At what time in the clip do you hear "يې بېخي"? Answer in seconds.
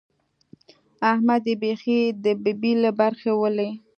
1.49-1.99